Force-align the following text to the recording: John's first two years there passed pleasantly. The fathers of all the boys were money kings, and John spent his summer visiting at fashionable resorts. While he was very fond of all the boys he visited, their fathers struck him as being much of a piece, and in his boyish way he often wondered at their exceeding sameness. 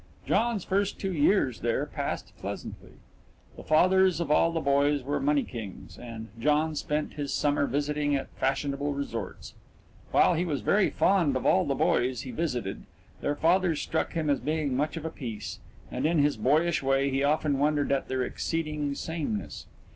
John's 0.25 0.63
first 0.63 0.97
two 0.99 1.13
years 1.13 1.59
there 1.59 1.85
passed 1.85 2.33
pleasantly. 2.39 2.93
The 3.55 3.61
fathers 3.61 4.19
of 4.19 4.31
all 4.31 4.51
the 4.51 4.59
boys 4.59 5.03
were 5.03 5.19
money 5.19 5.43
kings, 5.43 5.95
and 5.95 6.29
John 6.39 6.73
spent 6.73 7.13
his 7.13 7.31
summer 7.31 7.67
visiting 7.67 8.15
at 8.15 8.27
fashionable 8.29 8.95
resorts. 8.95 9.53
While 10.11 10.33
he 10.33 10.43
was 10.43 10.61
very 10.61 10.89
fond 10.89 11.35
of 11.35 11.45
all 11.45 11.65
the 11.65 11.75
boys 11.75 12.21
he 12.21 12.31
visited, 12.31 12.81
their 13.21 13.35
fathers 13.35 13.79
struck 13.79 14.13
him 14.13 14.27
as 14.27 14.39
being 14.39 14.75
much 14.75 14.97
of 14.97 15.05
a 15.05 15.11
piece, 15.11 15.59
and 15.91 16.03
in 16.07 16.17
his 16.17 16.35
boyish 16.35 16.81
way 16.81 17.11
he 17.11 17.23
often 17.23 17.59
wondered 17.59 17.91
at 17.91 18.07
their 18.07 18.23
exceeding 18.23 18.95
sameness. 18.95 19.67